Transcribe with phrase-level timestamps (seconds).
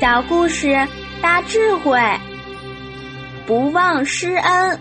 [0.00, 0.86] 小故事
[1.20, 2.00] 大智慧，
[3.48, 4.78] 不忘师恩。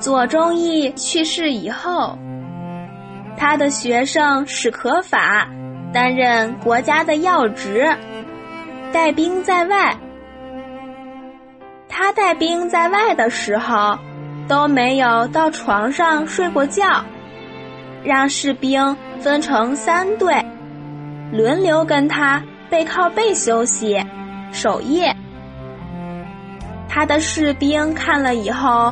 [0.00, 2.18] 左忠义去世以后，
[3.36, 5.48] 他的学生史可法
[5.92, 7.96] 担任国家的要职，
[8.92, 9.96] 带兵在外。
[11.88, 13.96] 他带兵在外的时候，
[14.48, 17.04] 都没有到床上睡过觉，
[18.02, 20.34] 让士兵分成三队，
[21.30, 22.42] 轮流跟他。
[22.72, 24.02] 背靠背休息，
[24.50, 25.14] 守夜。
[26.88, 28.90] 他的士兵看了以后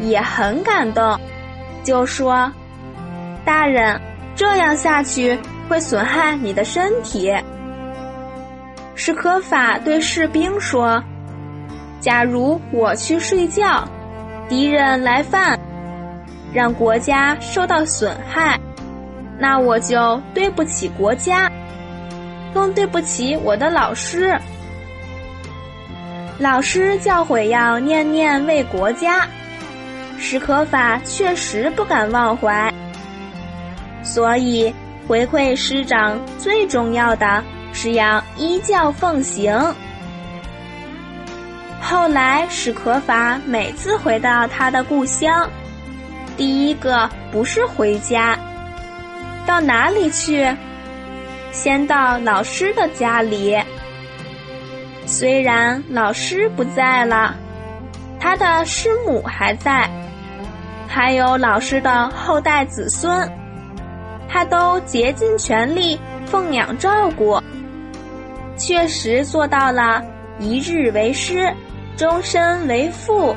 [0.00, 1.16] 也很感动，
[1.84, 2.52] 就说
[3.46, 4.00] ：“大人，
[4.34, 7.32] 这样下去会损害你的身体。”
[8.96, 11.00] 史可法对士兵说
[12.02, 13.86] ：“假如我去睡觉，
[14.48, 15.56] 敌人来犯，
[16.52, 18.58] 让国家受到损害，
[19.38, 21.48] 那我就对不起国家。”
[22.52, 24.38] 更对不起我的老师。
[26.38, 29.26] 老师教诲要念念为国家，
[30.18, 32.72] 史可法确实不敢忘怀，
[34.02, 34.74] 所以
[35.06, 39.56] 回馈师长最重要的是要依教奉行。
[41.80, 45.48] 后来史可法每次回到他的故乡，
[46.36, 48.38] 第一个不是回家，
[49.46, 50.48] 到哪里去？
[51.52, 53.56] 先到老师的家里，
[55.04, 57.36] 虽然老师不在了，
[58.18, 59.88] 他的师母还在，
[60.88, 63.30] 还有老师的后代子孙，
[64.28, 67.38] 他都竭尽全力奉养照顾，
[68.56, 70.02] 确实做到了
[70.38, 71.52] 一日为师，
[71.98, 73.36] 终身为父。